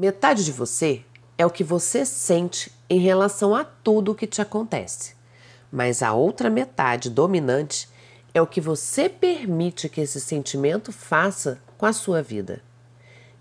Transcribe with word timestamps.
Metade 0.00 0.46
de 0.46 0.50
você 0.50 1.04
é 1.36 1.44
o 1.44 1.50
que 1.50 1.62
você 1.62 2.06
sente 2.06 2.72
em 2.88 2.98
relação 2.98 3.54
a 3.54 3.62
tudo 3.62 4.12
o 4.12 4.14
que 4.14 4.26
te 4.26 4.40
acontece, 4.40 5.14
mas 5.70 6.02
a 6.02 6.14
outra 6.14 6.48
metade 6.48 7.10
dominante 7.10 7.86
é 8.32 8.40
o 8.40 8.46
que 8.46 8.62
você 8.62 9.10
permite 9.10 9.90
que 9.90 10.00
esse 10.00 10.18
sentimento 10.18 10.90
faça 10.90 11.60
com 11.76 11.84
a 11.84 11.92
sua 11.92 12.22
vida. 12.22 12.62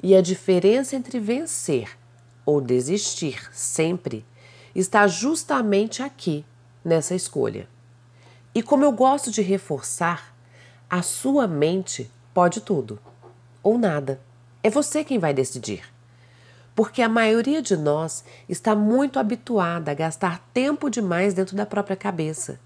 E 0.04 0.14
a 0.14 0.22
diferença 0.22 0.98
entre 0.98 1.18
vencer 1.18 1.98
ou 2.46 2.60
desistir 2.60 3.50
sempre 3.54 4.26
está 4.76 5.08
justamente 5.08 6.04
aqui, 6.04 6.44
nessa 6.84 7.16
escolha. 7.16 7.70
E 8.54 8.62
como 8.62 8.84
eu 8.84 8.92
gosto 8.92 9.32
de 9.32 9.42
reforçar, 9.42 10.36
a 10.90 11.02
sua 11.02 11.48
mente 11.48 12.12
pode 12.34 12.60
tudo 12.60 13.00
ou 13.64 13.78
nada. 13.78 14.20
É 14.62 14.70
você 14.70 15.06
quem 15.06 15.18
vai 15.18 15.34
decidir. 15.34 15.98
Porque 16.80 17.02
a 17.02 17.10
maioria 17.10 17.62
de 17.62 17.76
nós 17.76 18.24
está 18.48 18.74
muito 18.74 19.20
habituada 19.20 19.92
a 19.92 19.94
gastar 19.94 20.40
tempo 20.54 20.90
demais 20.90 21.34
dentro 21.34 21.54
da 21.54 21.66
própria 21.66 21.98
cabeça. 21.98 22.58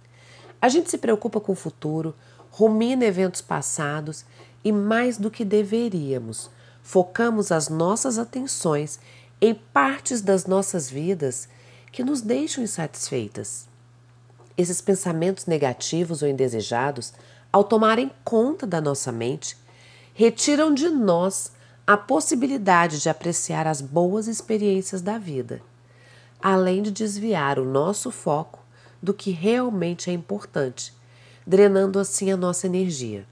A 0.61 0.69
gente 0.69 0.91
se 0.91 0.99
preocupa 0.99 1.39
com 1.39 1.53
o 1.53 1.55
futuro, 1.55 2.13
rumina 2.51 3.05
eventos 3.05 3.41
passados 3.41 4.23
e, 4.63 4.71
mais 4.71 5.17
do 5.17 5.31
que 5.31 5.43
deveríamos, 5.43 6.51
focamos 6.83 7.51
as 7.51 7.69
nossas 7.69 8.19
atenções 8.19 8.99
em 9.41 9.55
partes 9.55 10.21
das 10.21 10.45
nossas 10.45 10.91
vidas 10.91 11.49
que 11.91 12.03
nos 12.03 12.21
deixam 12.21 12.63
insatisfeitas. 12.63 13.67
Esses 14.55 14.79
pensamentos 14.79 15.47
negativos 15.47 16.21
ou 16.21 16.27
indesejados, 16.27 17.13
ao 17.51 17.63
tomarem 17.63 18.11
conta 18.23 18.67
da 18.67 18.79
nossa 18.79 19.11
mente, 19.11 19.57
retiram 20.13 20.71
de 20.71 20.87
nós 20.87 21.51
a 21.85 21.97
possibilidade 21.97 23.01
de 23.01 23.09
apreciar 23.09 23.67
as 23.67 23.81
boas 23.81 24.27
experiências 24.27 25.01
da 25.01 25.17
vida, 25.17 25.61
além 26.41 26.81
de 26.81 26.89
desviar 26.89 27.59
o 27.59 27.65
nosso 27.65 28.09
foco 28.09 28.59
do 29.01 29.13
que 29.13 29.31
realmente 29.31 30.09
é 30.09 30.13
importante, 30.13 30.93
drenando 31.45 31.99
assim 31.99 32.31
a 32.31 32.37
nossa 32.37 32.67
energia. 32.67 33.27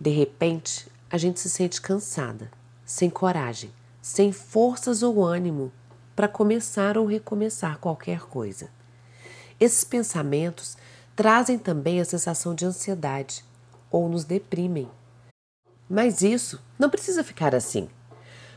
De 0.00 0.10
repente, 0.10 0.86
a 1.10 1.18
gente 1.18 1.40
se 1.40 1.50
sente 1.50 1.80
cansada, 1.80 2.48
sem 2.84 3.10
coragem, 3.10 3.72
sem 4.00 4.30
forças 4.30 5.02
ou 5.02 5.24
ânimo 5.24 5.72
para 6.14 6.28
começar 6.28 6.96
ou 6.96 7.06
recomeçar 7.06 7.78
qualquer 7.78 8.20
coisa. 8.20 8.68
Esses 9.58 9.82
pensamentos 9.82 10.76
trazem 11.16 11.58
também 11.58 12.00
a 12.00 12.04
sensação 12.04 12.54
de 12.54 12.64
ansiedade 12.64 13.44
ou 13.90 14.08
nos 14.08 14.22
deprimem. 14.22 14.88
Mas 15.88 16.22
isso 16.22 16.60
não 16.78 16.90
precisa 16.90 17.24
ficar 17.24 17.54
assim. 17.54 17.88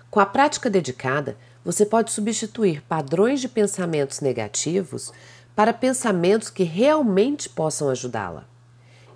Com 0.09 0.19
a 0.19 0.25
prática 0.25 0.69
dedicada, 0.69 1.37
você 1.63 1.85
pode 1.85 2.11
substituir 2.11 2.81
padrões 2.81 3.39
de 3.39 3.47
pensamentos 3.47 4.19
negativos 4.19 5.13
para 5.55 5.73
pensamentos 5.73 6.49
que 6.49 6.63
realmente 6.63 7.47
possam 7.47 7.89
ajudá-la. 7.89 8.45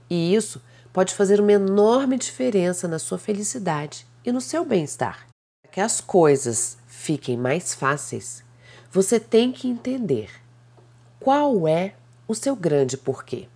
E 0.09 0.33
isso 0.33 0.61
pode 0.93 1.13
fazer 1.13 1.41
uma 1.41 1.51
enorme 1.51 2.17
diferença 2.17 2.87
na 2.87 2.99
sua 2.99 3.17
felicidade 3.17 4.07
e 4.23 4.31
no 4.31 4.39
seu 4.39 4.63
bem-estar. 4.63 5.27
Para 5.61 5.71
que 5.71 5.81
as 5.81 5.99
coisas 5.99 6.77
fiquem 6.87 7.35
mais 7.35 7.73
fáceis, 7.73 8.43
você 8.91 9.19
tem 9.19 9.51
que 9.51 9.67
entender 9.67 10.29
qual 11.19 11.67
é 11.67 11.95
o 12.27 12.33
seu 12.33 12.55
grande 12.55 12.95
porquê. 12.95 13.49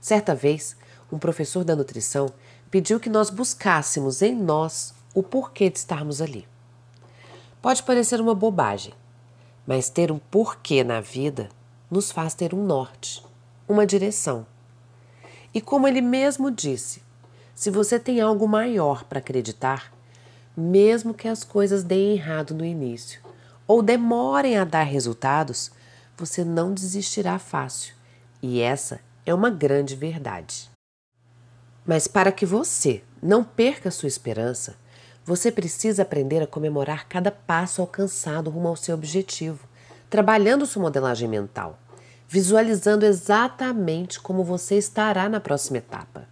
Certa 0.00 0.34
vez, 0.34 0.76
um 1.12 1.18
professor 1.18 1.62
da 1.62 1.76
nutrição 1.76 2.32
pediu 2.72 2.98
que 2.98 3.10
nós 3.10 3.28
buscássemos 3.28 4.22
em 4.22 4.34
nós 4.34 4.94
o 5.14 5.22
porquê 5.22 5.68
de 5.68 5.76
estarmos 5.76 6.22
ali. 6.22 6.48
Pode 7.60 7.82
parecer 7.82 8.18
uma 8.18 8.34
bobagem, 8.34 8.94
mas 9.66 9.90
ter 9.90 10.10
um 10.10 10.18
porquê 10.18 10.82
na 10.82 10.98
vida 10.98 11.50
nos 11.90 12.10
faz 12.10 12.32
ter 12.32 12.54
um 12.54 12.64
norte, 12.64 13.22
uma 13.68 13.86
direção. 13.86 14.46
E 15.52 15.60
como 15.60 15.86
ele 15.86 16.00
mesmo 16.00 16.50
disse, 16.50 17.02
se 17.54 17.70
você 17.70 18.00
tem 18.00 18.22
algo 18.22 18.48
maior 18.48 19.04
para 19.04 19.18
acreditar, 19.18 19.92
mesmo 20.56 21.12
que 21.12 21.28
as 21.28 21.44
coisas 21.44 21.84
deem 21.84 22.14
errado 22.14 22.54
no 22.54 22.64
início 22.64 23.20
ou 23.66 23.82
demorem 23.82 24.56
a 24.56 24.64
dar 24.64 24.84
resultados, 24.84 25.70
você 26.16 26.42
não 26.42 26.72
desistirá 26.72 27.38
fácil. 27.38 27.94
E 28.40 28.62
essa 28.62 28.98
é 29.26 29.34
uma 29.34 29.50
grande 29.50 29.94
verdade. 29.94 30.71
Mas 31.84 32.06
para 32.06 32.30
que 32.30 32.46
você 32.46 33.02
não 33.22 33.42
perca 33.42 33.90
sua 33.90 34.08
esperança, 34.08 34.76
você 35.24 35.52
precisa 35.52 36.02
aprender 36.02 36.42
a 36.42 36.46
comemorar 36.46 37.08
cada 37.08 37.30
passo 37.30 37.80
alcançado 37.80 38.50
rumo 38.50 38.68
ao 38.68 38.76
seu 38.76 38.94
objetivo, 38.94 39.68
trabalhando 40.10 40.66
sua 40.66 40.82
modelagem 40.82 41.28
mental, 41.28 41.78
visualizando 42.28 43.04
exatamente 43.04 44.20
como 44.20 44.42
você 44.44 44.76
estará 44.76 45.28
na 45.28 45.40
próxima 45.40 45.78
etapa. 45.78 46.28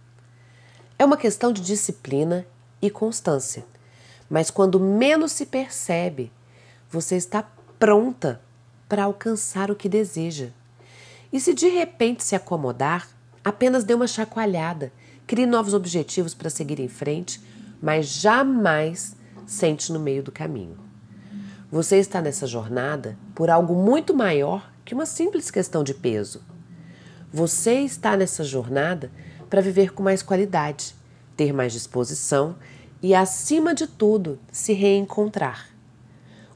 É 0.99 1.05
uma 1.05 1.17
questão 1.17 1.51
de 1.51 1.61
disciplina 1.61 2.45
e 2.81 2.89
constância, 2.89 3.65
mas 4.29 4.51
quando 4.51 4.79
menos 4.79 5.31
se 5.31 5.45
percebe, 5.45 6.31
você 6.89 7.15
está 7.15 7.43
pronta 7.79 8.41
para 8.87 9.05
alcançar 9.05 9.71
o 9.71 9.75
que 9.75 9.87
deseja. 9.87 10.49
E 11.31 11.39
se 11.39 11.53
de 11.53 11.69
repente 11.69 12.23
se 12.23 12.35
acomodar, 12.35 13.07
apenas 13.43 13.83
dê 13.83 13.93
uma 13.93 14.07
chacoalhada 14.07 14.91
Crie 15.31 15.45
novos 15.45 15.73
objetivos 15.73 16.33
para 16.33 16.49
seguir 16.49 16.77
em 16.77 16.89
frente, 16.89 17.39
mas 17.81 18.05
jamais 18.05 19.15
sente 19.45 19.89
no 19.89 19.97
meio 19.97 20.21
do 20.21 20.29
caminho. 20.29 20.77
Você 21.71 21.95
está 21.99 22.21
nessa 22.21 22.45
jornada 22.45 23.17
por 23.33 23.49
algo 23.49 23.73
muito 23.73 24.13
maior 24.13 24.69
que 24.83 24.93
uma 24.93 25.05
simples 25.05 25.49
questão 25.49 25.85
de 25.85 25.93
peso. 25.93 26.43
Você 27.31 27.75
está 27.75 28.17
nessa 28.17 28.43
jornada 28.43 29.09
para 29.49 29.61
viver 29.61 29.93
com 29.93 30.03
mais 30.03 30.21
qualidade, 30.21 30.93
ter 31.37 31.53
mais 31.53 31.71
disposição 31.71 32.57
e, 33.01 33.15
acima 33.15 33.73
de 33.73 33.87
tudo, 33.87 34.37
se 34.51 34.73
reencontrar. 34.73 35.69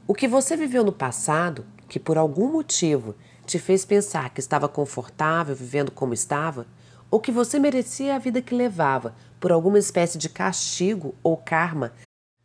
O 0.06 0.12
que 0.12 0.28
você 0.28 0.54
viveu 0.54 0.84
no 0.84 0.92
passado, 0.92 1.64
que 1.88 1.98
por 1.98 2.18
algum 2.18 2.52
motivo 2.52 3.14
te 3.46 3.58
fez 3.58 3.86
pensar 3.86 4.34
que 4.34 4.40
estava 4.40 4.68
confortável 4.68 5.56
vivendo 5.56 5.90
como 5.90 6.12
estava, 6.12 6.66
ou 7.10 7.20
que 7.20 7.32
você 7.32 7.58
merecia 7.58 8.14
a 8.14 8.18
vida 8.18 8.42
que 8.42 8.54
levava 8.54 9.14
por 9.40 9.52
alguma 9.52 9.78
espécie 9.78 10.18
de 10.18 10.28
castigo 10.28 11.14
ou 11.22 11.36
karma, 11.36 11.92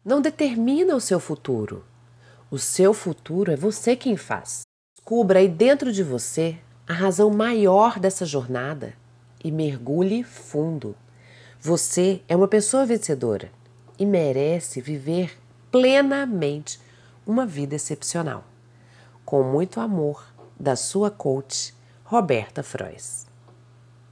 não 0.04 0.22
determina 0.22 0.96
o 0.96 1.02
seu 1.02 1.20
futuro. 1.20 1.84
O 2.50 2.58
seu 2.58 2.94
futuro 2.94 3.52
é 3.52 3.56
você 3.56 3.96
quem 3.96 4.18
faz. 4.18 4.62
Descubra 4.96 5.40
aí 5.40 5.48
dentro 5.48 5.92
de 5.92 6.04
você 6.04 6.58
a 6.88 6.94
razão 6.94 7.30
maior 7.30 8.00
dessa 8.00 8.26
jornada 8.26 8.94
e 9.44 9.52
mergulhe 9.52 10.24
fundo. 10.24 10.96
Você 11.60 12.22
é 12.28 12.36
uma 12.36 12.48
pessoa 12.48 12.86
vencedora 12.86 13.52
e 13.98 14.06
merece 14.06 14.82
viver 14.82 15.38
plenamente 15.72 16.80
uma 17.26 17.46
vida 17.46 17.76
excepcional. 17.76 18.44
Com 19.24 19.44
muito 19.44 19.80
amor, 19.80 20.26
da 20.60 20.76
sua 20.76 21.10
coach, 21.10 21.74
Roberta 22.04 22.62
Frois. 22.62 23.31